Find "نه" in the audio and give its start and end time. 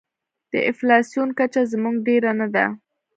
2.39-2.47